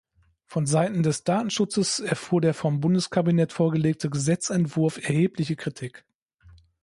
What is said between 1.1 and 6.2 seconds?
Datenschutzes erfuhr der vom Bundeskabinett vorgelegte Gesetzentwurf erhebliche Kritik.